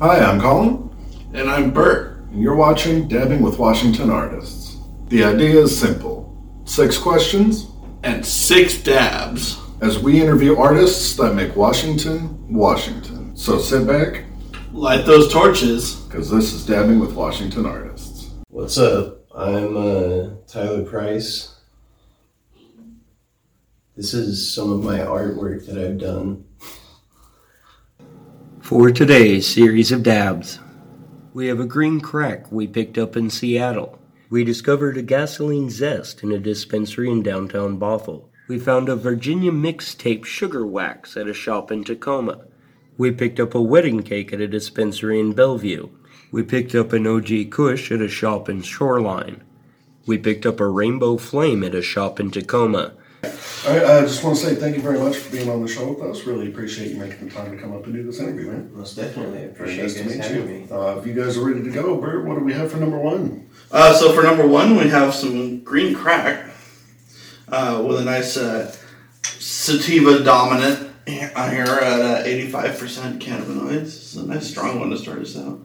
Hi, 0.00 0.18
I'm 0.20 0.40
Colin, 0.40 0.90
And 1.32 1.50
I'm 1.50 1.70
Bert. 1.70 2.18
and 2.30 2.40
you're 2.42 2.56
watching 2.56 3.08
Dabbing 3.08 3.42
with 3.42 3.58
Washington 3.58 4.10
Artists. 4.10 4.76
The 5.08 5.24
idea 5.24 5.60
is 5.60 5.78
simple 5.78 6.20
six 6.64 6.96
questions 6.96 7.66
And 8.02 8.24
six 8.24 8.82
dabs. 8.82 9.58
as 9.80 9.98
we 9.98 10.20
interview 10.20 10.56
artists 10.56 11.16
that 11.16 11.34
make 11.34 11.56
Washington, 11.56 12.38
Washington. 12.48 13.36
So 13.36 13.58
sit 13.58 13.86
back, 13.86 14.24
Light 14.72 15.04
those 15.06 15.30
torches. 15.32 15.96
because 16.08 16.30
this 16.30 16.52
is 16.52 16.64
Dabbing 16.66 16.98
with 17.00 17.12
Washington 17.14 17.66
Artists. 17.66 18.30
What's 18.48 18.78
up? 18.78 19.18
I'm 19.34 19.76
uh, 19.76 20.30
Tyler 20.46 20.82
Price. 20.84 21.56
This 23.96 24.14
is 24.14 24.54
some 24.54 24.70
of 24.72 24.82
my 24.82 24.98
artwork 25.00 25.66
that 25.66 25.76
I've 25.78 25.98
done. 25.98 26.44
For 28.72 28.90
today's 28.90 29.46
series 29.46 29.92
of 29.92 30.02
dabs, 30.02 30.58
we 31.34 31.48
have 31.48 31.60
a 31.60 31.66
green 31.66 32.00
crack 32.00 32.50
we 32.50 32.66
picked 32.66 32.96
up 32.96 33.18
in 33.18 33.28
Seattle. 33.28 33.98
We 34.30 34.44
discovered 34.44 34.96
a 34.96 35.02
gasoline 35.02 35.68
zest 35.68 36.22
in 36.22 36.32
a 36.32 36.38
dispensary 36.38 37.10
in 37.10 37.22
downtown 37.22 37.78
Bothell. 37.78 38.30
We 38.48 38.58
found 38.58 38.88
a 38.88 38.96
Virginia 38.96 39.52
mixtape 39.52 40.24
sugar 40.24 40.66
wax 40.66 41.18
at 41.18 41.28
a 41.28 41.34
shop 41.34 41.70
in 41.70 41.84
Tacoma. 41.84 42.46
We 42.96 43.10
picked 43.10 43.38
up 43.38 43.54
a 43.54 43.60
wedding 43.60 44.02
cake 44.04 44.32
at 44.32 44.40
a 44.40 44.48
dispensary 44.48 45.20
in 45.20 45.34
Bellevue. 45.34 45.90
We 46.30 46.42
picked 46.42 46.74
up 46.74 46.94
an 46.94 47.06
OG 47.06 47.50
Kush 47.50 47.92
at 47.92 48.00
a 48.00 48.08
shop 48.08 48.48
in 48.48 48.62
Shoreline. 48.62 49.42
We 50.06 50.16
picked 50.16 50.46
up 50.46 50.60
a 50.60 50.66
rainbow 50.66 51.18
flame 51.18 51.62
at 51.62 51.74
a 51.74 51.82
shop 51.82 52.18
in 52.18 52.30
Tacoma. 52.30 52.94
All 53.24 53.72
right, 53.72 53.84
I 53.84 54.00
just 54.00 54.24
want 54.24 54.36
to 54.36 54.44
say 54.44 54.54
thank 54.56 54.74
you 54.74 54.82
very 54.82 54.98
much 54.98 55.16
for 55.16 55.30
being 55.30 55.48
on 55.48 55.62
the 55.62 55.68
show 55.68 55.92
with 55.92 56.02
us. 56.02 56.24
Really 56.24 56.48
appreciate 56.48 56.90
you 56.90 56.96
making 56.96 57.28
the 57.28 57.32
time 57.32 57.52
to 57.52 57.56
come 57.56 57.72
up 57.72 57.84
and 57.84 57.94
do 57.94 58.02
this 58.02 58.18
interview, 58.18 58.50
man. 58.50 58.74
Most 58.74 58.96
definitely. 58.96 59.38
I 59.38 59.42
appreciate 59.42 59.82
nice 59.82 59.96
you 59.96 60.02
to 60.02 60.08
guys 60.08 60.16
meet 60.18 60.24
having 60.24 60.54
you. 60.54 60.60
me. 60.62 60.66
Uh, 60.70 60.98
if 60.98 61.06
you 61.06 61.12
guys 61.14 61.36
are 61.36 61.44
ready 61.44 61.62
to 61.62 61.70
go, 61.70 61.96
Bert, 62.00 62.24
what 62.26 62.36
do 62.36 62.44
we 62.44 62.52
have 62.52 62.72
for 62.72 62.78
number 62.78 62.98
one? 62.98 63.48
Uh, 63.70 63.94
so 63.94 64.12
for 64.12 64.24
number 64.24 64.44
one, 64.46 64.76
we 64.76 64.88
have 64.88 65.14
some 65.14 65.60
green 65.60 65.94
crack 65.94 66.50
uh, 67.48 67.84
with 67.86 68.00
a 68.00 68.04
nice 68.04 68.36
uh, 68.36 68.74
sativa 69.22 70.24
dominant 70.24 70.90
here 71.06 71.30
at 71.36 72.00
uh, 72.00 72.24
85% 72.24 73.20
cannabinoids. 73.20 73.82
It's 73.82 74.16
a 74.16 74.26
nice 74.26 74.50
strong 74.50 74.80
one 74.80 74.90
to 74.90 74.98
start 74.98 75.20
us 75.20 75.36
out. 75.36 75.60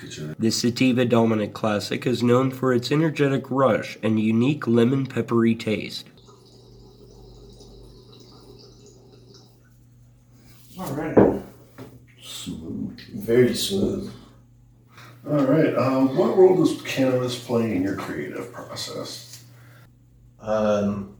Get 0.00 0.16
you 0.16 0.34
The 0.38 0.50
Sativa 0.50 1.04
Dominant 1.04 1.52
Classic 1.52 2.04
is 2.06 2.22
known 2.22 2.50
for 2.50 2.72
its 2.72 2.90
energetic 2.90 3.50
rush 3.50 3.96
and 4.02 4.18
unique 4.18 4.66
lemon 4.66 5.06
peppery 5.06 5.54
taste. 5.54 6.08
All 10.78 10.90
right. 10.92 11.42
smooth. 12.22 12.98
Very 13.14 13.54
smooth. 13.54 14.12
All 15.28 15.44
right, 15.44 15.74
um, 15.76 16.16
what 16.16 16.36
role 16.36 16.56
does 16.56 16.82
cannabis 16.82 17.38
play 17.42 17.74
in 17.74 17.82
your 17.82 17.96
creative 17.96 18.52
process? 18.52 19.44
Um, 20.40 21.16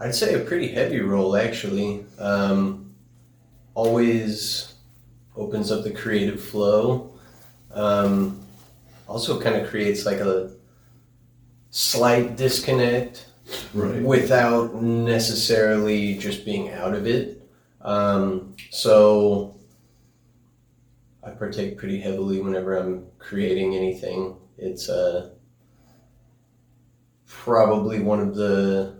I'd 0.00 0.14
say 0.14 0.34
a 0.34 0.40
pretty 0.44 0.68
heavy 0.68 1.00
role, 1.00 1.36
actually. 1.36 2.04
Um, 2.18 2.94
always 3.74 4.74
opens 5.36 5.70
up 5.72 5.82
the 5.84 5.90
creative 5.92 6.42
flow. 6.42 7.10
Um, 7.72 8.44
also, 9.06 9.40
kind 9.40 9.56
of 9.56 9.68
creates 9.68 10.04
like 10.04 10.18
a 10.18 10.50
slight 11.70 12.36
disconnect 12.36 13.26
Right. 13.72 14.02
without 14.02 14.74
necessarily 14.82 16.18
just 16.18 16.44
being 16.44 16.70
out 16.70 16.94
of 16.94 17.06
it. 17.06 17.47
Um, 17.80 18.56
so 18.70 19.56
I 21.22 21.30
partake 21.30 21.78
pretty 21.78 22.00
heavily 22.00 22.40
whenever 22.40 22.76
I'm 22.76 23.06
creating 23.18 23.74
anything. 23.74 24.36
It's 24.56 24.88
uh, 24.88 25.30
probably 27.26 28.00
one 28.00 28.20
of 28.20 28.34
the 28.34 28.96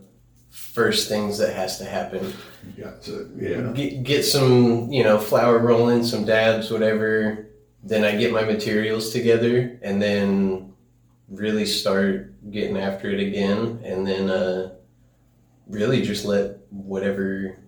first 0.50 1.08
things 1.08 1.38
that 1.38 1.54
has 1.54 1.78
to 1.78 1.84
happen. 1.84 2.32
Got 2.78 3.02
to, 3.02 3.30
yeah. 3.36 3.72
Get, 3.72 4.02
get 4.02 4.22
some, 4.24 4.90
you 4.92 5.02
know, 5.02 5.18
flour 5.18 5.58
rolling, 5.58 6.04
some 6.04 6.24
dabs, 6.24 6.70
whatever. 6.70 7.46
Then 7.82 8.04
I 8.04 8.16
get 8.16 8.32
my 8.32 8.44
materials 8.44 9.10
together 9.10 9.78
and 9.82 10.00
then 10.02 10.74
really 11.28 11.66
start 11.66 12.50
getting 12.50 12.76
after 12.76 13.10
it 13.10 13.20
again. 13.20 13.80
And 13.84 14.06
then 14.06 14.30
uh, 14.30 14.74
really 15.66 16.02
just 16.02 16.24
let 16.24 16.58
whatever 16.70 17.58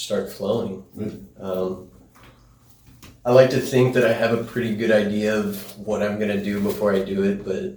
start 0.00 0.32
flowing. 0.32 0.84
Um, 1.38 1.90
I 3.24 3.32
like 3.32 3.50
to 3.50 3.60
think 3.60 3.94
that 3.94 4.04
I 4.06 4.14
have 4.14 4.36
a 4.36 4.42
pretty 4.42 4.74
good 4.74 4.90
idea 4.90 5.36
of 5.36 5.76
what 5.78 6.02
I'm 6.02 6.18
going 6.18 6.34
to 6.36 6.42
do 6.42 6.58
before 6.60 6.94
I 6.94 7.00
do 7.00 7.22
it, 7.22 7.44
but 7.44 7.76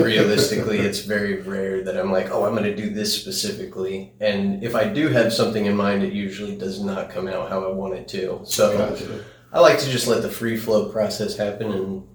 realistically, 0.00 0.78
it's 0.88 1.00
very 1.00 1.42
rare 1.42 1.82
that 1.82 1.96
I'm 1.98 2.12
like, 2.12 2.30
oh, 2.30 2.44
I'm 2.44 2.52
going 2.54 2.64
to 2.64 2.76
do 2.76 2.90
this 2.90 3.20
specifically. 3.20 4.12
And 4.20 4.62
if 4.62 4.76
I 4.76 4.84
do 4.88 5.08
have 5.08 5.32
something 5.32 5.66
in 5.66 5.76
mind, 5.76 6.04
it 6.04 6.12
usually 6.12 6.56
does 6.56 6.80
not 6.80 7.10
come 7.10 7.26
out 7.26 7.50
how 7.50 7.64
I 7.68 7.72
want 7.72 7.94
it 7.94 8.06
to. 8.08 8.42
So 8.44 8.78
Gotcha. 8.78 9.24
I 9.52 9.58
like 9.58 9.78
to 9.80 9.90
just 9.90 10.06
let 10.06 10.22
the 10.22 10.30
free 10.30 10.56
flow 10.56 10.90
process 10.90 11.36
happen, 11.36 11.72
and 11.72 12.06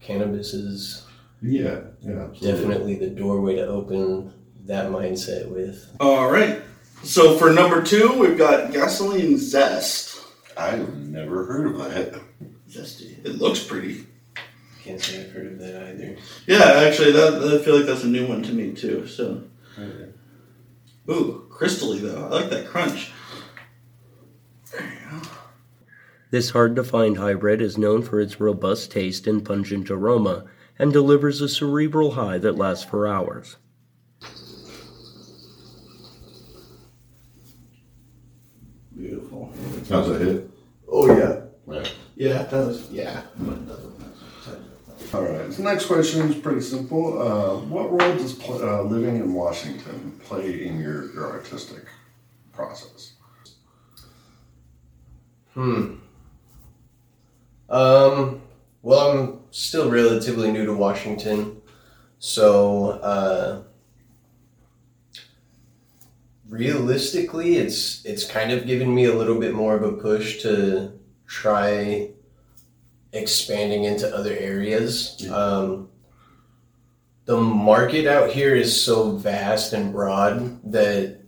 cannabis 0.00 0.52
is 0.52 1.06
Yeah, 1.40 1.80
yeah, 2.00 2.24
absolutely. 2.24 2.52
definitely 2.52 2.94
the 2.96 3.10
doorway 3.10 3.54
to 3.54 3.66
open 3.66 4.34
that 4.66 4.90
mindset 4.90 5.48
with. 5.48 5.94
All 6.00 6.28
right. 6.28 6.60
So 7.04 7.36
for 7.36 7.52
number 7.52 7.82
two, 7.82 8.18
we've 8.18 8.38
got 8.38 8.72
gasoline 8.72 9.38
zest. 9.38 10.24
I've 10.56 10.96
never 10.96 11.44
heard 11.44 11.66
of 11.66 11.78
that. 11.78 12.20
Zesty. 12.68 13.24
It 13.24 13.38
looks 13.38 13.62
pretty. 13.62 14.06
Can't 14.82 15.00
say 15.00 15.22
I've 15.22 15.32
heard 15.32 15.52
of 15.52 15.58
that 15.58 15.90
either. 15.90 16.16
Yeah, 16.46 16.84
actually, 16.86 17.12
that 17.12 17.34
I 17.34 17.62
feel 17.62 17.76
like 17.76 17.86
that's 17.86 18.04
a 18.04 18.08
new 18.08 18.26
one 18.26 18.42
to 18.42 18.52
me 18.52 18.72
too. 18.72 19.06
So, 19.06 19.44
oh, 19.78 21.12
ooh, 21.12 21.46
crystally 21.50 22.00
though. 22.00 22.26
I 22.26 22.28
like 22.28 22.50
that 22.50 22.66
crunch. 22.66 23.12
There 24.72 24.82
you 24.82 25.20
go. 25.20 25.28
This 26.30 26.50
hard 26.50 26.74
to 26.76 26.84
find 26.84 27.16
hybrid 27.16 27.60
is 27.60 27.78
known 27.78 28.02
for 28.02 28.20
its 28.20 28.40
robust 28.40 28.90
taste 28.90 29.26
and 29.26 29.44
pungent 29.44 29.90
aroma 29.90 30.46
and 30.78 30.92
delivers 30.92 31.40
a 31.40 31.48
cerebral 31.48 32.12
high 32.12 32.38
that 32.38 32.56
lasts 32.56 32.84
for 32.84 33.06
hours. 33.06 33.56
Beautiful. 39.04 39.52
How's 39.90 40.08
it 40.08 40.20
hit? 40.22 40.50
Oh, 40.88 41.14
yeah. 41.14 41.42
Yeah. 41.68 41.88
Yeah, 42.16 42.42
it 42.42 42.50
does. 42.50 42.90
Yeah. 42.90 43.20
All 45.12 45.22
right. 45.22 45.52
So 45.52 45.62
next 45.62 45.84
question 45.84 46.30
is 46.30 46.36
pretty 46.36 46.62
simple. 46.62 47.20
Uh, 47.20 47.56
what 47.66 47.90
role 47.90 48.16
does 48.16 48.32
pl- 48.32 48.66
uh, 48.66 48.82
living 48.82 49.16
in 49.16 49.34
Washington 49.34 50.18
play 50.24 50.66
in 50.66 50.80
your, 50.80 51.12
your 51.12 51.30
artistic 51.32 51.84
process? 52.54 53.12
Hmm. 55.52 55.96
Um, 57.68 58.40
well, 58.80 59.10
I'm 59.10 59.40
still 59.50 59.90
relatively 59.90 60.50
new 60.50 60.64
to 60.64 60.72
Washington, 60.72 61.60
so 62.18 62.88
uh, 63.02 63.62
realistically, 66.54 67.56
it's 67.56 68.04
it's 68.04 68.24
kind 68.24 68.52
of 68.52 68.66
given 68.66 68.94
me 68.94 69.06
a 69.06 69.14
little 69.14 69.38
bit 69.38 69.54
more 69.54 69.74
of 69.74 69.82
a 69.82 69.92
push 69.92 70.40
to 70.42 70.92
try 71.26 72.10
expanding 73.12 73.84
into 73.84 74.14
other 74.14 74.36
areas. 74.36 75.26
Um, 75.30 75.88
the 77.24 77.36
market 77.36 78.06
out 78.06 78.30
here 78.30 78.54
is 78.54 78.80
so 78.80 79.16
vast 79.16 79.72
and 79.72 79.92
broad 79.92 80.60
that 80.70 81.22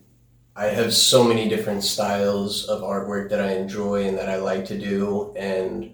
I 0.54 0.66
have 0.66 0.94
so 0.94 1.24
many 1.24 1.48
different 1.48 1.82
styles 1.82 2.64
of 2.66 2.82
artwork 2.82 3.30
that 3.30 3.40
I 3.40 3.52
enjoy 3.54 4.06
and 4.06 4.16
that 4.18 4.28
I 4.28 4.36
like 4.36 4.64
to 4.66 4.78
do, 4.78 5.34
and 5.36 5.92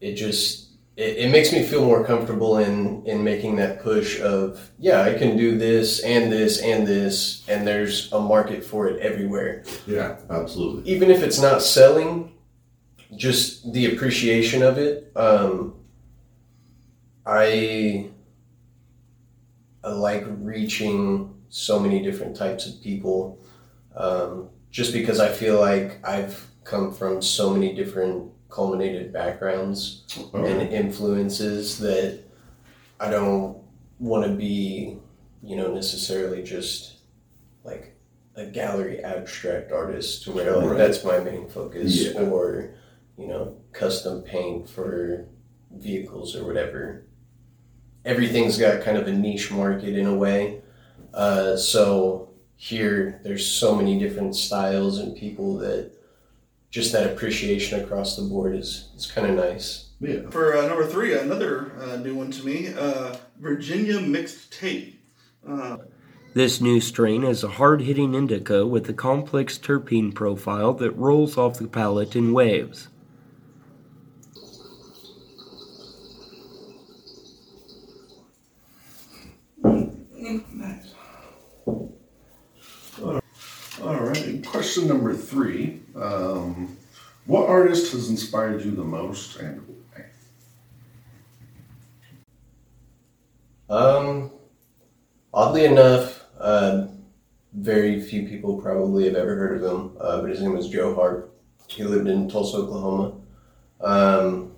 it 0.00 0.14
just 0.14 0.67
it, 0.98 1.16
it 1.18 1.30
makes 1.30 1.52
me 1.52 1.62
feel 1.62 1.84
more 1.84 2.04
comfortable 2.04 2.58
in 2.58 3.06
in 3.06 3.22
making 3.22 3.56
that 3.56 3.82
push 3.82 4.20
of 4.20 4.70
yeah 4.78 5.02
I 5.02 5.14
can 5.14 5.36
do 5.36 5.56
this 5.56 6.00
and 6.00 6.30
this 6.30 6.60
and 6.60 6.86
this, 6.86 7.48
and 7.48 7.66
there's 7.66 8.12
a 8.12 8.20
market 8.20 8.64
for 8.64 8.88
it 8.88 9.00
everywhere. 9.00 9.62
Yeah, 9.86 10.18
absolutely. 10.28 10.90
Even 10.90 11.10
if 11.10 11.22
it's 11.22 11.40
not 11.40 11.62
selling, 11.62 12.32
just 13.16 13.72
the 13.72 13.94
appreciation 13.94 14.62
of 14.62 14.76
it. 14.76 15.10
Um, 15.14 15.74
I 17.24 18.10
I 19.84 19.90
like 19.90 20.24
reaching 20.40 21.34
so 21.48 21.78
many 21.78 22.02
different 22.02 22.36
types 22.36 22.66
of 22.66 22.82
people 22.82 23.38
um, 23.96 24.48
just 24.70 24.92
because 24.92 25.20
I 25.20 25.28
feel 25.28 25.60
like 25.60 26.04
I've 26.06 26.46
come 26.64 26.92
from 26.92 27.22
so 27.22 27.50
many 27.54 27.72
different 27.74 28.32
culminated 28.50 29.12
backgrounds 29.12 30.04
All 30.32 30.44
and 30.44 30.72
influences 30.72 31.78
that 31.78 32.20
I 33.00 33.10
don't 33.10 33.58
want 33.98 34.26
to 34.26 34.32
be, 34.34 34.98
you 35.42 35.56
know, 35.56 35.72
necessarily 35.74 36.42
just 36.42 36.98
like 37.64 37.94
a 38.36 38.46
gallery 38.46 39.02
abstract 39.04 39.72
artist 39.72 40.24
to 40.24 40.32
where 40.32 40.56
like 40.56 40.70
Right. 40.70 40.78
that's 40.78 41.04
my 41.04 41.18
main 41.18 41.48
focus 41.48 41.96
Yeah. 42.14 42.20
or 42.22 42.74
you 43.16 43.26
know, 43.26 43.56
custom 43.72 44.22
paint 44.22 44.68
for 44.70 45.26
vehicles 45.72 46.36
or 46.36 46.44
whatever. 46.46 47.04
Everything's 48.04 48.56
got 48.56 48.82
kind 48.82 48.96
of 48.96 49.08
a 49.08 49.12
niche 49.12 49.50
market 49.50 49.96
in 49.98 50.06
a 50.06 50.14
way. 50.14 50.60
Uh, 51.12 51.56
so 51.56 52.30
here, 52.54 53.20
there's 53.24 53.44
so 53.44 53.74
many 53.74 53.98
different 53.98 54.36
styles 54.36 54.98
and 55.00 55.16
people 55.16 55.58
that 55.58 55.90
just 56.70 56.92
that 56.92 57.10
appreciation 57.10 57.80
across 57.80 58.16
the 58.16 58.22
board 58.22 58.54
is, 58.54 58.90
is 58.96 59.10
kind 59.10 59.26
of 59.26 59.36
nice. 59.36 59.90
Yeah. 60.00 60.28
For 60.30 60.56
uh, 60.56 60.66
number 60.66 60.86
three, 60.86 61.18
another 61.18 61.72
uh, 61.80 61.96
new 61.96 62.14
one 62.14 62.30
to 62.32 62.44
me, 62.44 62.68
uh, 62.68 63.16
Virginia 63.38 64.00
mixed 64.00 64.52
tape. 64.52 65.02
Uh, 65.46 65.78
This 66.34 66.60
new 66.60 66.80
strain 66.80 67.24
is 67.24 67.42
a 67.42 67.48
hard 67.48 67.82
hitting 67.82 68.14
indica 68.14 68.66
with 68.66 68.88
a 68.88 68.92
complex 68.92 69.58
terpene 69.58 70.14
profile 70.14 70.74
that 70.74 70.92
rolls 70.92 71.36
off 71.36 71.58
the 71.58 71.66
palate 71.66 72.14
in 72.14 72.32
waves. 72.32 72.88
nice. 80.52 80.94
All 83.88 84.00
right. 84.00 84.44
Question 84.44 84.86
number 84.86 85.14
three. 85.14 85.80
Um, 85.96 86.76
what 87.24 87.48
artist 87.48 87.92
has 87.92 88.10
inspired 88.10 88.62
you 88.62 88.72
the 88.72 88.84
most 88.84 89.36
and 89.36 89.64
why? 93.70 93.74
Um, 93.74 94.30
oddly 95.32 95.64
enough, 95.64 96.22
uh, 96.38 96.88
very 97.54 98.02
few 98.02 98.28
people 98.28 98.60
probably 98.60 99.06
have 99.06 99.14
ever 99.14 99.34
heard 99.36 99.62
of 99.62 99.70
him, 99.72 99.96
uh, 99.98 100.20
but 100.20 100.28
his 100.28 100.42
name 100.42 100.54
was 100.54 100.68
Joe 100.68 100.94
Hart. 100.94 101.32
He 101.68 101.82
lived 101.82 102.08
in 102.08 102.28
Tulsa, 102.28 102.58
Oklahoma. 102.58 103.14
Um, 103.80 104.52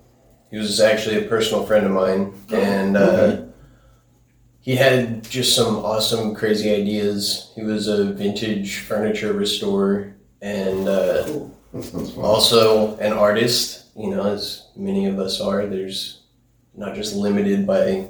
he 0.49 0.57
was 0.57 0.81
actually 0.81 1.23
a 1.23 1.29
personal 1.29 1.65
friend 1.65 1.85
of 1.85 1.93
mine, 1.93 2.33
and 2.51 2.97
uh. 2.97 3.40
He 4.61 4.75
had 4.75 5.23
just 5.23 5.55
some 5.55 5.77
awesome, 5.77 6.35
crazy 6.35 6.73
ideas. 6.73 7.51
He 7.55 7.63
was 7.63 7.87
a 7.87 8.05
vintage 8.13 8.79
furniture 8.79 9.33
restorer 9.33 10.15
and 10.41 10.87
uh, 10.87 11.23
Cool. 11.25 11.57
That 11.73 11.83
sounds 11.83 12.11
fun. 12.15 12.23
also 12.23 12.97
an 12.97 13.13
artist. 13.13 13.87
You 13.95 14.09
know, 14.11 14.23
as 14.25 14.67
many 14.75 15.05
of 15.07 15.19
us 15.19 15.41
are. 15.41 15.65
There's 15.65 16.21
not 16.75 16.95
just 16.95 17.15
limited 17.15 17.67
by 17.67 18.09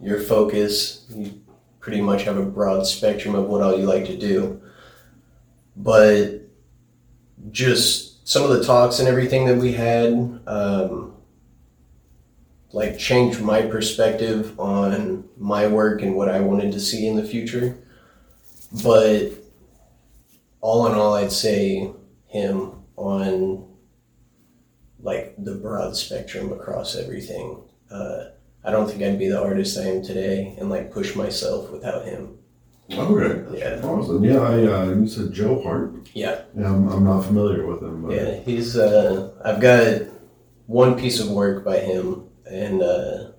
your 0.00 0.20
focus. 0.20 1.04
You 1.14 1.40
pretty 1.80 2.00
much 2.00 2.24
have 2.24 2.36
a 2.36 2.44
broad 2.44 2.86
spectrum 2.86 3.34
of 3.34 3.46
what 3.46 3.60
all 3.60 3.78
you 3.78 3.84
like 3.86 4.06
to 4.06 4.16
do. 4.16 4.60
But 5.76 6.40
just 7.50 8.26
some 8.28 8.42
of 8.44 8.50
the 8.50 8.64
talks 8.64 8.98
and 8.98 9.08
everything 9.08 9.46
that 9.46 9.56
we 9.56 9.72
had, 9.72 10.12
um, 10.46 11.14
like 12.72 12.98
changed 12.98 13.40
my 13.40 13.62
perspective 13.62 14.58
on 14.58 15.28
my 15.36 15.66
work 15.66 16.02
and 16.02 16.14
what 16.16 16.28
I 16.28 16.40
wanted 16.40 16.72
to 16.72 16.80
see 16.80 17.06
in 17.06 17.16
the 17.16 17.24
future. 17.24 17.76
But 18.82 19.32
all 20.60 20.86
in 20.86 20.94
all, 20.94 21.14
I'd 21.14 21.32
say 21.32 21.90
him 22.26 22.72
on 22.96 23.68
like 25.00 25.34
the 25.36 25.54
broad 25.56 25.96
spectrum 25.96 26.52
across 26.52 26.96
everything. 26.96 27.60
Uh, 27.90 28.24
I 28.64 28.70
don't 28.70 28.88
think 28.88 29.02
I'd 29.02 29.18
be 29.18 29.28
the 29.28 29.42
artist 29.42 29.76
I 29.78 29.82
am 29.82 30.02
today 30.02 30.56
and 30.58 30.70
like 30.70 30.92
push 30.92 31.14
myself 31.14 31.70
without 31.70 32.04
him. 32.06 32.38
Okay. 32.90 33.58
Yeah. 33.58 33.80
Awesome. 33.82 34.24
Yeah, 34.24 34.38
I 34.40 34.54
uh, 34.64 34.84
you 34.94 35.06
said 35.08 35.32
Joe 35.32 35.60
Hart. 35.62 35.94
Yeah, 36.14 36.42
Yeah, 36.56 36.66
I'm, 36.66 36.88
I'm 36.88 37.04
not 37.04 37.24
familiar 37.24 37.66
with 37.66 37.82
him. 37.82 38.02
But 38.02 38.14
yeah. 38.14 38.34
He's 38.40 38.76
uh, 38.76 39.32
I've 39.44 39.60
got 39.60 40.02
one 40.66 40.98
piece 40.98 41.20
of 41.20 41.30
work 41.30 41.64
by 41.64 41.78
him, 41.78 42.24
and 42.52 42.82
uh, 42.82 43.30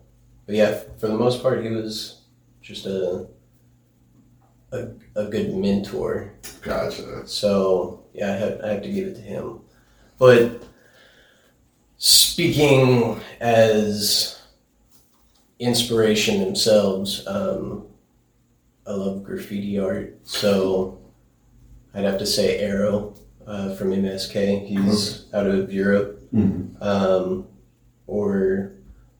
but 0.46 0.56
yeah, 0.56 0.82
for 0.98 1.08
the 1.08 1.16
most 1.16 1.42
part, 1.42 1.64
he 1.64 1.70
was 1.70 2.22
just 2.62 2.86
a 2.86 3.28
a, 4.72 4.88
a 5.16 5.26
good 5.26 5.54
mentor. 5.56 6.34
Gotcha. 6.62 7.28
So 7.28 8.04
yeah, 8.14 8.34
I 8.34 8.36
have, 8.36 8.62
I 8.64 8.68
have 8.70 8.84
to 8.84 8.92
give 8.92 9.08
it 9.08 9.16
to 9.16 9.22
him. 9.22 9.60
But 10.18 10.64
speaking 11.98 13.20
as 13.40 14.42
inspiration 15.60 16.40
themselves, 16.44 17.26
um, 17.28 17.86
I 18.88 18.92
love 18.94 19.24
graffiti 19.24 19.80
art. 19.80 20.18
So 20.24 21.00
I'd 21.94 22.04
have 22.06 22.18
to 22.20 22.26
say 22.26 22.62
Aroe 22.64 23.18
uh, 23.46 23.76
from 23.76 23.92
MSK. 23.92 24.66
He's 24.68 25.32
out 25.34 25.46
of 25.48 25.72
Europe. 25.72 26.20
Mhm. 26.34 26.82
Um, 26.82 27.48
or 28.08 28.73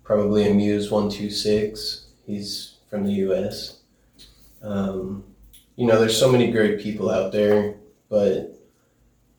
probably 0.04 0.48
Amuse 0.50 0.92
126. 0.92 2.08
He's 2.26 2.78
from 2.90 3.06
the 3.06 3.14
US. 3.14 3.80
Um, 4.62 5.24
you 5.76 5.88
know, 5.88 6.00
there's 6.00 6.18
so 6.18 6.32
many 6.32 6.52
great 6.52 6.80
people 6.80 7.10
out 7.10 7.32
there, 7.32 7.76
but 8.10 8.60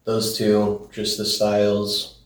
those 0.04 0.36
two, 0.36 0.88
just 0.92 1.18
the 1.18 1.24
styles. 1.24 2.18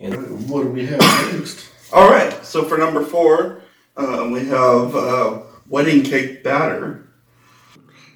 And 0.00 0.48
What 0.48 0.62
do 0.62 0.68
we 0.70 0.86
have 0.86 1.00
next? 1.32 1.68
All 1.92 2.10
right, 2.10 2.32
so 2.44 2.64
for 2.64 2.78
number 2.78 3.04
four, 3.04 3.62
uh, 3.96 4.28
we 4.30 4.46
have 4.46 4.94
uh, 4.94 5.40
wedding 5.68 6.02
cake 6.02 6.42
batter. 6.42 7.08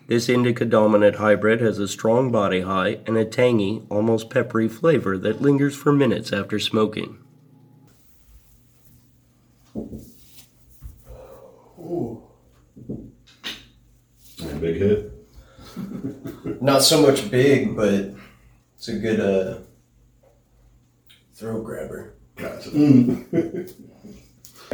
This 0.06 0.28
indica 0.28 0.66
dominant 0.66 1.16
hybrid 1.16 1.60
has 1.60 1.78
a 1.78 1.88
strong 1.88 2.30
body 2.30 2.60
high 2.60 2.98
and 3.06 3.16
a 3.16 3.24
tangy, 3.24 3.82
almost 3.88 4.28
peppery 4.28 4.68
flavor 4.68 5.16
that 5.18 5.40
lingers 5.40 5.74
for 5.74 5.92
minutes 5.92 6.32
after 6.32 6.58
smoking. 6.58 7.18
Yeah, 14.38 14.54
big 14.60 14.76
hit. 14.76 15.12
not 16.62 16.82
so 16.82 17.02
much 17.02 17.30
big, 17.30 17.76
but 17.76 18.14
it's 18.76 18.88
a 18.88 18.98
good 18.98 19.20
uh, 19.20 19.58
throat 21.34 21.64
grabber. 21.64 22.14
Gotcha. 22.36 22.70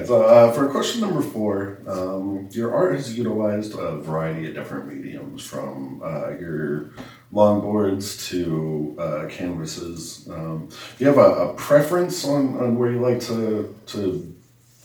So, 0.07 0.23
uh, 0.23 0.53
for 0.53 0.69
question 0.69 1.03
number 1.03 1.21
four, 1.21 1.83
um, 1.87 2.49
your 2.53 2.75
art 2.75 2.95
has 2.95 3.17
utilized 3.17 3.75
a 3.75 3.99
variety 3.99 4.49
of 4.49 4.55
different 4.55 4.87
mediums, 4.87 5.45
from 5.45 6.01
uh, 6.03 6.31
your 6.31 6.93
longboards 7.33 8.29
to 8.29 8.97
uh, 8.99 9.27
canvases. 9.29 10.29
Um, 10.31 10.69
do 10.69 11.05
you 11.05 11.07
have 11.07 11.19
a, 11.19 11.49
a 11.49 11.55
preference 11.55 12.25
on, 12.25 12.57
on 12.59 12.79
where 12.79 12.91
you 12.91 13.01
like 13.01 13.21
to 13.23 13.75
to 13.87 14.35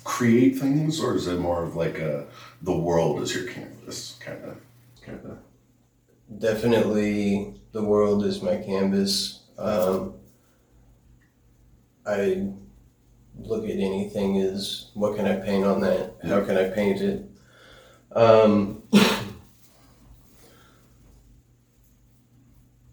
create 0.06 0.58
things, 0.58 1.02
or 1.02 1.16
is 1.16 1.28
it 1.28 1.40
more 1.40 1.64
of 1.64 1.76
like 1.76 1.98
a 1.98 2.28
the 2.62 2.72
world 2.72 3.22
is 3.22 3.36
your 3.36 3.52
canvas 3.52 4.18
kind 4.22 4.42
of? 4.46 4.58
Kind 5.02 5.20
of. 5.26 5.40
Definitely, 6.40 7.60
the 7.74 7.84
world 7.84 8.24
is 8.24 8.42
my 8.42 8.56
canvas. 8.56 9.42
Um, 9.58 10.14
I 12.06 12.48
look 13.38 13.66
at 13.66 13.72
anything 13.72 14.38
as 14.38 14.92
what 14.94 15.18
can 15.18 15.26
I 15.26 15.36
paint 15.38 15.66
on 15.66 15.82
that? 15.82 16.16
How 16.24 16.46
can 16.46 16.56
I 16.56 16.70
paint 16.70 17.02
it? 17.02 17.30
Um, 18.12 18.84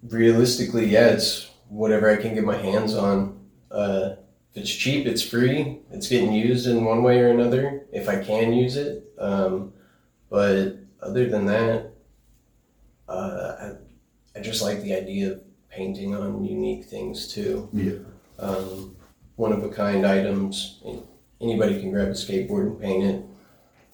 realistically, 0.09 0.87
yeah, 0.87 1.09
it's 1.09 1.51
whatever 1.69 2.11
I 2.11 2.17
can 2.17 2.35
get 2.35 2.45
my 2.45 2.57
hands 2.57 2.95
on. 2.95 3.39
Uh, 3.71 4.17
if 4.53 4.63
it's 4.63 4.71
cheap, 4.71 5.07
it's 5.07 5.23
free. 5.23 5.81
It's 5.91 6.09
getting 6.09 6.33
used 6.33 6.67
in 6.67 6.85
one 6.85 7.03
way 7.03 7.21
or 7.21 7.31
another 7.31 7.87
if 7.91 8.09
I 8.09 8.23
can 8.23 8.53
use 8.53 8.77
it. 8.77 9.11
Um, 9.19 9.73
but 10.29 10.77
other 11.01 11.29
than 11.29 11.47
that, 11.47 11.93
uh, 13.09 13.73
I, 14.35 14.39
I 14.39 14.43
just 14.43 14.63
like 14.63 14.83
the 14.83 14.95
idea 14.95 15.33
of 15.33 15.43
painting 15.71 16.15
on 16.15 16.45
unique 16.45 16.85
things 16.85 17.33
too. 17.33 17.69
Yeah. 17.73 17.99
Um, 18.39 18.95
one 19.37 19.53
of 19.53 19.65
a 19.65 19.71
kind 19.71 20.07
items. 20.07 20.83
Anybody 21.41 21.81
can 21.81 21.91
grab 21.91 22.09
a 22.09 22.13
skateboard 22.13 22.67
and 22.67 22.81
paint 22.81 23.05
it, 23.05 23.25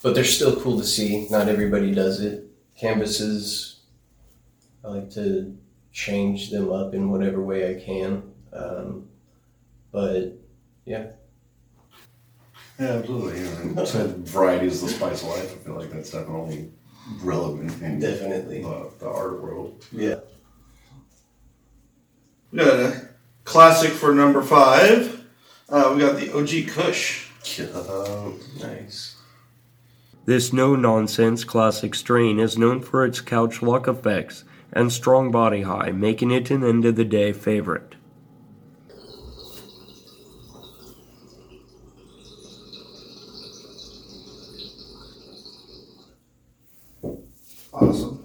but 0.03 0.15
they're 0.15 0.25
still 0.25 0.61
cool 0.61 0.79
to 0.79 0.85
see. 0.85 1.29
Not 1.31 1.49
everybody 1.49 1.95
does 1.95 2.21
it. 2.21 2.45
Canvases, 2.77 3.81
I 4.85 4.89
like 4.89 5.11
to 5.11 5.57
change 5.93 6.51
them 6.51 6.73
up 6.73 6.95
in 6.95 7.11
whatever 7.11 7.43
way 7.43 7.71
I 7.75 7.81
can. 7.81 8.23
Um, 8.53 9.09
but 9.91 10.39
Yeah, 10.89 11.09
Yeah, 12.81 12.87
absolutely. 13.01 13.41
And 13.47 13.87
said 13.87 14.27
variety 14.27 14.69
is 14.69 14.81
the 14.81 14.89
spice 14.89 15.23
of 15.23 15.29
life. 15.29 15.53
I 15.53 15.57
feel 15.59 15.75
like 15.75 15.91
that's 15.91 16.11
definitely 16.11 16.71
relevant 17.23 17.83
in 17.83 18.01
definitely, 18.01 18.63
the, 18.63 18.91
the 18.99 19.07
art 19.07 19.43
world. 19.43 19.85
yeah. 19.93 20.21
We 22.51 22.61
got 22.61 22.69
a 22.81 23.09
classic 23.45 23.91
for 23.91 24.15
number 24.15 24.43
five. 24.43 25.27
Uh, 25.69 25.93
we 25.95 26.01
got 26.01 26.17
the 26.17 26.33
OG 26.35 26.69
Kush. 26.73 27.29
Yeah. 27.59 28.33
Nice. 28.59 29.17
This 30.25 30.55
no 30.55 30.75
nonsense 30.75 31.45
classic 31.45 31.95
strain 31.95 32.41
is 32.41 32.57
known 32.57 32.81
for 32.81 33.05
its 33.05 33.21
couch 33.21 33.61
lock 33.61 33.87
effects 33.89 34.45
and 34.73 34.91
strong 34.91 35.31
body 35.31 35.63
high, 35.63 35.91
making 35.91 36.31
it 36.31 36.51
an 36.51 36.65
end 36.65 36.87
of 36.87 36.97
the 36.97 37.05
day 37.05 37.35
favorite. 37.35 37.97
Awesome. 47.73 48.25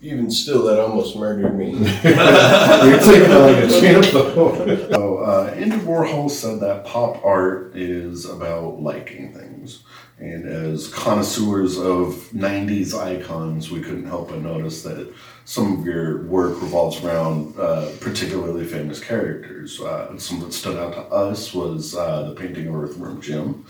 Even 0.00 0.30
still, 0.30 0.62
that 0.64 0.78
almost 0.78 1.16
murdered 1.16 1.58
me. 1.58 1.72
You're 1.72 2.98
taking 3.00 3.30
it 3.30 3.40
like 3.40 3.64
a 3.64 3.80
champ, 3.80 4.06
though. 4.12 4.88
So, 4.92 5.18
uh, 5.18 5.54
Andy 5.56 5.76
Warhol 5.78 6.30
said 6.30 6.60
that 6.60 6.84
pop 6.84 7.24
art 7.24 7.76
is 7.76 8.24
about 8.24 8.80
liking 8.80 9.34
things. 9.34 9.82
And 10.20 10.48
as 10.48 10.88
connoisseurs 10.88 11.78
of 11.78 12.30
90s 12.32 12.94
icons, 12.94 13.70
we 13.70 13.80
couldn't 13.80 14.06
help 14.06 14.28
but 14.28 14.40
notice 14.40 14.82
that 14.82 15.12
some 15.44 15.78
of 15.78 15.84
your 15.84 16.24
work 16.26 16.60
revolves 16.60 17.02
around 17.04 17.58
uh, 17.58 17.90
particularly 18.00 18.64
famous 18.66 19.00
characters. 19.00 19.80
Uh, 19.80 20.16
some 20.18 20.40
that 20.40 20.52
stood 20.52 20.76
out 20.76 20.92
to 20.94 21.00
us 21.12 21.52
was 21.52 21.96
uh, 21.96 22.22
the 22.22 22.34
painting 22.34 22.68
of 22.68 22.76
Earthworm 22.76 23.20
Jim. 23.20 23.64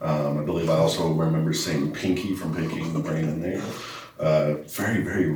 Um, 0.00 0.38
I 0.38 0.44
believe 0.44 0.68
I 0.68 0.76
also 0.76 1.12
remember 1.12 1.52
seeing 1.52 1.92
Pinky 1.92 2.34
from 2.34 2.54
Pinky 2.54 2.80
and 2.80 2.94
the 2.94 3.00
Brain 3.00 3.24
in 3.24 3.40
there. 3.40 3.62
Uh, 4.18 4.54
very, 4.68 5.02
very, 5.02 5.30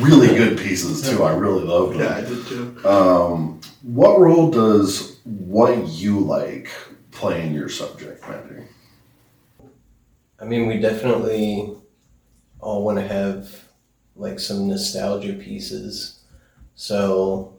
really 0.00 0.28
good 0.28 0.58
pieces 0.58 1.08
too. 1.08 1.22
I 1.22 1.34
really 1.34 1.64
loved 1.64 1.94
them. 1.94 2.00
Yeah, 2.00 2.16
I 2.16 2.20
did 2.22 2.46
too. 2.46 2.88
Um, 2.88 3.60
what 3.82 4.18
role 4.18 4.50
does 4.50 5.20
what 5.24 5.86
you 5.88 6.20
like 6.20 6.70
play 7.10 7.46
in 7.46 7.52
your 7.54 7.68
subject 7.68 8.22
matter? 8.28 8.66
I 10.40 10.44
mean, 10.44 10.66
we 10.66 10.78
definitely 10.78 11.74
all 12.60 12.84
want 12.84 12.98
to 12.98 13.06
have 13.06 13.64
like 14.16 14.38
some 14.38 14.68
nostalgia 14.68 15.34
pieces. 15.34 16.20
So 16.74 17.54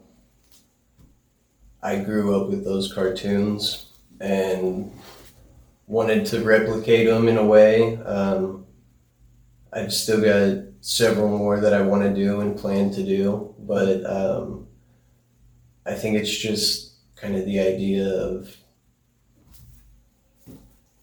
I 1.82 1.98
grew 2.00 2.40
up 2.40 2.48
with 2.48 2.64
those 2.64 2.92
cartoons 2.92 3.86
and 4.20 4.92
wanted 5.86 6.26
to 6.26 6.44
replicate 6.44 7.06
them 7.06 7.28
in 7.28 7.38
a 7.38 7.44
way. 7.44 7.96
Um, 7.98 8.61
I've 9.72 9.92
still 9.92 10.20
got 10.20 10.64
several 10.80 11.36
more 11.36 11.60
that 11.60 11.72
I 11.72 11.80
want 11.82 12.02
to 12.02 12.14
do 12.14 12.40
and 12.40 12.56
plan 12.56 12.90
to 12.92 13.02
do, 13.02 13.54
but 13.58 14.04
um, 14.04 14.66
I 15.86 15.94
think 15.94 16.16
it's 16.16 16.36
just 16.36 16.92
kind 17.16 17.36
of 17.36 17.46
the 17.46 17.60
idea 17.60 18.06
of 18.06 18.54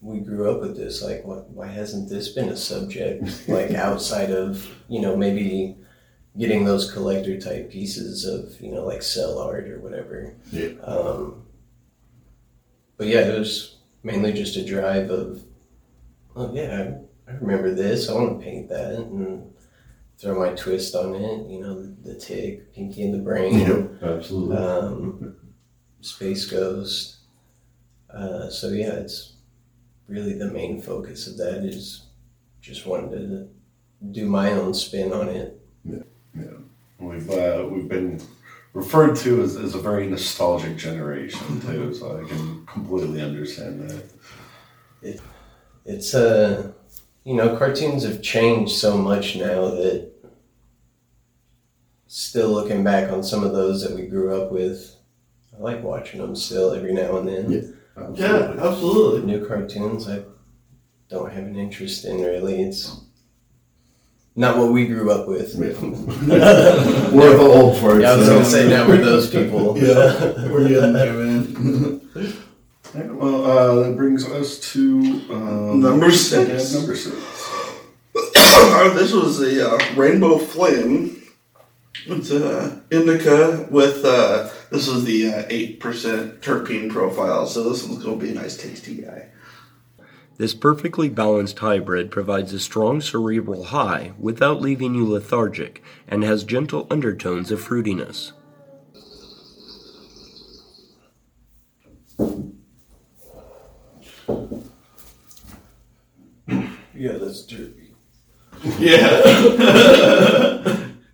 we 0.02 0.20
grew 0.20 0.52
up 0.52 0.62
with 0.62 0.78
this. 0.78 1.02
Like, 1.02 1.26
what, 1.26 1.50
why 1.50 1.68
hasn't 1.68 2.10
this 2.10 2.30
been 2.30 2.50
a 2.50 2.58
subject? 2.58 3.24
Like, 3.48 3.72
outside 3.72 4.32
of, 4.32 4.70
you 4.88 5.02
know, 5.02 5.16
maybe 5.16 5.76
getting 6.38 6.64
those 6.64 6.92
collector 6.92 7.40
type 7.40 7.72
pieces 7.72 8.26
of, 8.26 8.60
you 8.62 8.72
know, 8.72 8.86
like 8.86 9.02
cell 9.02 9.40
art 9.40 9.68
or 9.68 9.80
whatever. 9.80 10.36
Yeah. 10.52 10.70
Um, 10.84 11.44
but 12.98 13.08
yeah, 13.08 13.22
it 13.22 13.40
was 13.40 13.78
mainly 14.04 14.32
just 14.32 14.56
a 14.56 14.66
drive 14.66 15.10
of, 15.10 15.44
oh, 16.36 16.54
yeah, 16.54 17.00
I, 17.30 17.34
remember 17.34 17.74
this. 17.74 18.10
I 18.10 18.14
want 18.14 18.40
to 18.40 18.44
paint 18.46 18.70
that 18.70 18.96
and 18.96 19.54
throw 20.18 20.38
my 20.40 20.54
twist 20.56 20.96
on 20.96 21.16
it. 21.16 21.50
You 21.50 21.62
know, 21.62 21.82
the, 21.82 22.14
the 22.14 22.16
tick, 22.16 22.74
Pinky 22.74 23.04
and 23.04 23.14
the 23.14 23.20
Brain 23.20 23.60
Yep, 23.60 24.04
absolutely. 24.04 24.58
um, 24.58 25.36
Space 26.02 26.46
Ghost. 26.46 27.18
Uh, 28.14 28.50
so 28.50 28.70
yeah, 28.70 28.94
it's 28.94 29.34
really 30.08 30.34
the 30.34 30.52
main 30.52 30.82
focus 30.82 31.28
of 31.28 31.38
that 31.38 31.64
is 31.64 32.08
just 32.62 32.86
wanting 32.86 33.12
to 33.12 33.48
do 34.12 34.26
my 34.28 34.52
own 34.54 34.74
spin 34.74 35.14
on 35.14 35.30
it. 35.30 35.62
Yeah, 35.86 36.44
We've 37.00 37.30
uh, 37.30 37.68
we've 37.70 37.88
been 37.88 38.20
referred 38.74 39.16
to 39.18 39.42
as, 39.42 39.56
as 39.56 39.76
a 39.76 39.80
very 39.80 40.08
nostalgic 40.08 40.78
generation 40.78 41.62
too, 41.62 41.94
so 41.94 42.22
I 42.24 42.28
can 42.28 42.66
completely 42.66 43.22
understand 43.22 43.90
that. 43.90 45.20
It's 45.86 46.14
uh, 46.14 46.72
you 47.24 47.36
know, 47.36 47.56
cartoons 47.58 48.04
have 48.04 48.22
changed 48.22 48.72
so 48.74 48.98
much 48.98 49.36
now 49.36 49.70
that 49.70 50.12
still 52.08 52.50
looking 52.50 52.84
back 52.84 53.12
on 53.12 53.24
some 53.24 53.44
of 53.44 53.52
those 53.54 53.82
that 53.84 53.96
we 53.96 54.08
grew 54.08 54.40
up 54.42 54.52
with, 54.52 54.96
I 55.58 55.62
like 55.62 55.84
watching 55.84 56.22
them 56.22 56.36
still 56.36 56.74
every 56.74 56.94
now 56.94 57.18
and 57.18 57.28
then. 57.28 57.52
Yeah. 57.52 57.62
Yeah, 58.14 58.36
Absolutely. 58.36 58.62
absolutely. 58.68 59.22
New 59.34 59.46
cartoons, 59.46 60.08
I 60.10 60.24
don't 61.10 61.32
have 61.32 61.44
an 61.44 61.58
interest 61.58 62.06
in 62.06 62.22
really. 62.22 62.62
It's 62.64 62.98
not 64.36 64.58
what 64.58 64.72
we 64.72 64.88
grew 64.88 65.12
up 65.12 65.28
with. 65.28 65.54
Yeah. 65.56 65.74
We're 67.12 67.36
the 67.36 67.44
old 67.44 67.76
farts. 67.76 68.02
Yeah, 68.04 68.12
I 68.12 68.16
was 68.16 68.28
though. 68.28 68.34
gonna 68.36 68.46
say 68.46 68.70
now 68.70 68.88
we're 68.88 68.98
those 69.04 69.30
people. 69.30 69.78
Yeah, 69.78 70.48
we're 70.50 70.70
getting 70.70 70.94
there, 70.94 71.14
man. 71.14 72.02
Yeah, 72.96 73.12
well, 73.12 73.46
uh, 73.46 73.76
that 73.84 73.96
brings 73.96 74.28
us 74.28 74.60
to 74.74 75.00
um, 75.30 75.80
Number 75.80 76.12
six. 76.12 76.74
number 76.74 76.96
six. 76.96 77.16
this 78.96 79.14
was 79.14 79.42
a 79.42 79.70
uh, 79.70 79.96
rainbow 79.96 80.38
flame. 80.38 81.22
It's 82.06 82.32
uh, 82.32 82.80
indica 82.90 83.68
with 83.70 84.04
uh, 84.04 84.50
this 84.72 84.88
is 84.88 85.04
the 85.04 85.32
uh, 85.32 85.44
eight 85.50 85.80
percent 85.80 86.42
terpene 86.42 86.90
profile, 86.90 87.46
so 87.46 87.70
this 87.70 87.84
one's 87.84 88.04
gonna 88.04 88.18
be 88.18 88.30
a 88.30 88.34
nice 88.34 88.58
tasty 88.58 88.96
guy. 88.96 89.28
This 90.38 90.54
perfectly 90.54 91.10
balanced 91.10 91.60
hybrid 91.60 92.12
provides 92.12 92.54
a 92.54 92.60
strong 92.60 93.02
cerebral 93.02 93.66
high 93.66 94.14
without 94.18 94.62
leaving 94.62 94.96
you 94.96 95.06
lethargic 95.06 95.84
and 96.08 96.24
has 96.24 96.46
gentle 96.46 96.88
undertones 96.90 97.52
of 97.52 97.62
fruitiness. 97.62 98.32
Yeah, 107.00 107.14
that's 107.14 107.44
derpy. 107.44 107.92
Yeah. 108.78 109.22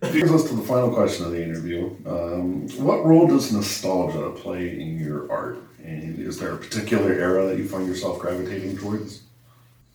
Brings 0.00 0.32
us 0.32 0.48
to 0.48 0.56
the 0.56 0.62
final 0.62 0.90
question 0.92 1.26
of 1.26 1.30
the 1.30 1.40
interview. 1.40 1.94
Um, 2.04 2.68
what 2.84 3.04
role 3.04 3.28
does 3.28 3.52
nostalgia 3.52 4.30
play 4.30 4.80
in 4.80 4.98
your 4.98 5.30
art? 5.30 5.58
And 5.84 6.18
is 6.18 6.40
there 6.40 6.54
a 6.54 6.56
particular 6.56 7.12
era 7.12 7.46
that 7.46 7.56
you 7.56 7.68
find 7.68 7.86
yourself 7.86 8.18
gravitating 8.18 8.76
towards? 8.78 9.22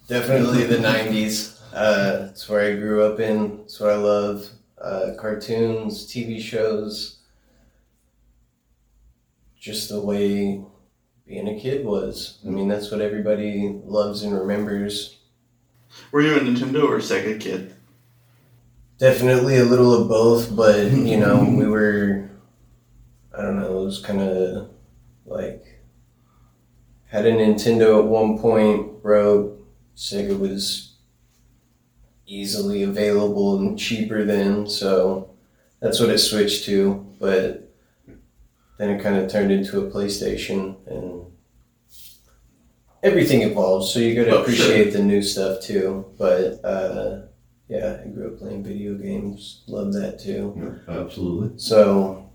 Definitely 0.08 0.64
the 0.64 0.78
'90s. 0.78 1.60
Uh, 1.74 2.30
it's 2.30 2.48
where 2.48 2.72
I 2.72 2.78
grew 2.78 3.04
up 3.04 3.20
in. 3.20 3.60
It's 3.66 3.78
what 3.78 3.90
I 3.90 3.96
love. 3.96 4.48
Uh, 4.82 5.12
cartoons, 5.20 6.08
TV 6.08 6.40
shows. 6.42 7.18
Just 9.60 9.90
the 9.90 10.00
way 10.00 10.62
being 11.28 11.50
a 11.50 11.60
kid 11.60 11.86
was. 11.86 12.40
I 12.48 12.50
mean, 12.50 12.70
that's 12.70 12.92
what 12.92 13.02
everybody 13.02 13.82
loves 13.84 14.24
and 14.24 14.34
remembers. 14.34 15.18
Were 16.12 16.22
you 16.22 16.36
a 16.36 16.40
Nintendo 16.40 16.84
or 16.84 16.98
Sega 17.00 17.40
kid? 17.40 17.74
Definitely 18.98 19.58
a 19.58 19.66
little 19.66 19.94
of 19.94 20.08
both, 20.08 20.56
but 20.56 20.92
you 20.92 21.18
know, 21.18 21.44
we 21.44 21.68
were 21.68 22.30
I 23.38 23.42
don't 23.42 23.60
know, 23.60 23.82
it 23.82 23.86
was 23.86 24.00
kind 24.00 24.22
of 24.22 24.70
like 25.26 25.82
had 27.08 27.26
a 27.26 27.32
Nintendo 27.32 28.00
at 28.00 28.06
one 28.06 28.38
point, 28.40 29.02
broke. 29.02 29.58
Sega 29.96 30.38
was 30.38 30.96
easily 32.26 32.84
available 32.84 33.60
and 33.60 33.78
cheaper 33.78 34.24
then, 34.24 34.68
so 34.68 35.30
that's 35.82 36.00
what 36.00 36.10
it 36.10 36.18
switched 36.20 36.66
to, 36.66 37.06
but 37.20 37.70
then 38.78 38.90
it 38.90 39.04
kind 39.04 39.18
of 39.18 39.30
turned 39.30 39.52
into 39.52 39.82
a 39.82 39.92
PlayStation 39.92 40.76
and 40.88 41.26
everything 43.04 43.42
evolves, 43.44 43.94
so 43.94 44.00
you 44.00 44.16
got 44.16 44.26
to 44.26 44.32
Oh, 44.32 44.34
sure. 44.34 44.42
appreciate 44.44 44.92
the 44.94 45.02
new 45.04 45.22
stuff 45.22 45.62
too. 45.62 46.06
But 46.18 46.64
uh, 46.64 47.22
yeah, 47.68 48.02
I 48.04 48.08
grew 48.10 48.28
up 48.34 48.40
playing 48.40 48.64
video 48.64 48.96
games. 48.96 49.64
Love 49.68 49.94
that 49.94 50.20
too. 50.20 50.80
Yeah, 50.88 51.02
absolutely. 51.02 51.58
So 51.58 52.30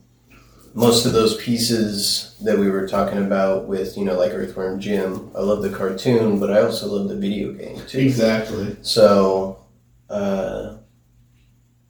most 0.75 1.06
of 1.06 1.12
those 1.12 1.37
pieces 1.38 2.37
that 2.42 2.58
we 2.58 2.70
were 2.70 2.87
talking 2.87 3.18
about 3.18 3.66
with, 3.66 3.96
you 3.96 4.04
know, 4.04 4.18
like 4.18 4.32
Earthworm 4.32 4.78
Jim, 4.80 5.30
I 5.35 5.40
love 5.40 5.62
the 5.62 5.70
cartoon, 5.70 6.38
but 6.38 6.50
I 6.50 6.61
also 6.61 6.87
love 6.88 7.08
the 7.08 7.16
video 7.16 7.52
game 7.52 7.80
too. 7.87 7.99
Exactly. 8.00 8.76
So 8.82 9.64
uh, 10.11 10.76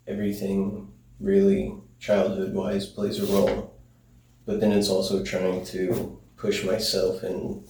everything 0.06 0.92
really 1.20 1.74
childhood 1.98 2.52
wise 2.54 2.86
plays 2.86 3.18
a 3.20 3.26
role. 3.32 3.74
But 4.44 4.60
then 4.60 4.70
it's 4.70 4.88
also 4.88 5.24
trying 5.24 5.64
to 5.66 6.20
push 6.36 6.64
myself 6.64 7.22
and 7.24 7.64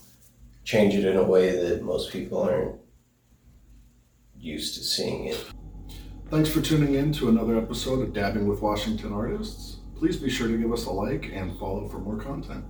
change 0.67 0.97
it 0.97 1.05
in 1.05 1.17
a 1.17 1.23
way 1.23 1.53
that 1.53 1.85
most 1.85 2.11
people 2.11 2.43
aren't 2.43 2.75
used 4.37 4.75
to 4.75 4.83
seeing 4.83 5.27
it. 5.27 5.45
Thanks 6.29 6.49
for 6.49 6.61
tuning 6.61 6.95
in 6.95 7.13
to 7.13 7.29
another 7.29 7.57
episode 7.57 8.03
of 8.03 8.13
Dabbing 8.13 8.49
with 8.49 8.61
Washington 8.61 9.13
Artists. 9.13 9.77
Please 9.97 10.17
be 10.17 10.29
sure 10.29 10.49
to 10.49 10.59
give 10.59 10.73
us 10.73 10.87
a 10.87 10.91
like 10.91 11.31
and 11.33 11.57
follow 11.57 11.89
for 11.89 12.01
more 12.01 12.17
content. 12.17 12.65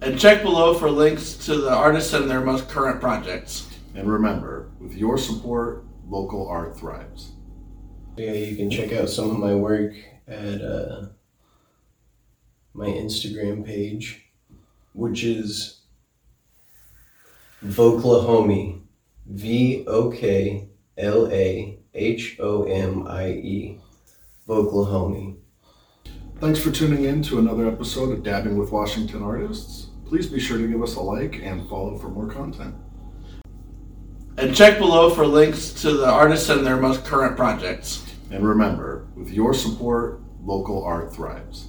And 0.00 0.18
check 0.18 0.42
below 0.42 0.72
for 0.72 0.90
links 0.90 1.34
to 1.44 1.56
the 1.56 1.70
artists 1.70 2.14
and 2.14 2.28
their 2.28 2.40
most 2.40 2.70
current 2.70 3.02
projects. 3.02 3.68
And 3.94 4.10
remember, 4.10 4.70
with 4.80 4.94
your 4.94 5.18
support, 5.18 5.84
local 6.08 6.48
art 6.48 6.74
thrives. 6.74 7.32
Yeah, 8.16 8.32
you 8.32 8.56
can 8.56 8.70
check 8.70 8.92
out 8.92 9.10
some 9.10 9.30
of 9.30 9.38
my 9.38 9.54
work 9.54 9.92
at 10.26 10.62
uh, 10.62 11.08
my 12.72 12.86
Instagram 12.86 13.62
page, 13.62 14.30
which 14.94 15.22
is 15.22 15.79
Voklahomie, 17.64 18.80
V 19.26 19.84
O 19.86 20.10
K 20.10 20.68
L 20.96 21.30
A 21.30 21.78
H 21.92 22.38
O 22.40 22.64
M 22.64 23.06
I 23.06 23.28
E, 23.28 23.80
Oklahoma. 24.48 25.34
Thanks 26.38 26.58
for 26.58 26.70
tuning 26.70 27.04
in 27.04 27.22
to 27.24 27.38
another 27.38 27.68
episode 27.68 28.12
of 28.12 28.22
Dabbing 28.22 28.56
with 28.56 28.72
Washington 28.72 29.22
Artists. 29.22 29.88
Please 30.06 30.26
be 30.26 30.40
sure 30.40 30.56
to 30.56 30.66
give 30.66 30.82
us 30.82 30.94
a 30.94 31.00
like 31.00 31.40
and 31.42 31.68
follow 31.68 31.98
for 31.98 32.08
more 32.08 32.28
content. 32.28 32.74
And 34.38 34.56
check 34.56 34.78
below 34.78 35.10
for 35.10 35.26
links 35.26 35.70
to 35.82 35.92
the 35.92 36.08
artists 36.08 36.48
and 36.48 36.64
their 36.64 36.78
most 36.78 37.04
current 37.04 37.36
projects. 37.36 38.06
And 38.30 38.42
remember, 38.42 39.06
with 39.14 39.30
your 39.30 39.52
support, 39.52 40.22
local 40.42 40.82
art 40.82 41.14
thrives. 41.14 41.68